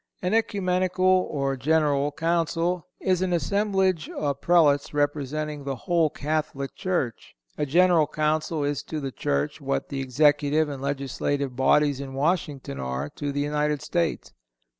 [0.23, 7.35] An Ecumenical or General Council is an assemblage of Prelates representing the whole Catholic Church.
[7.55, 12.79] A General Council is to the Church what the Executive and Legislative bodies in Washington
[12.79, 14.33] are to the United States.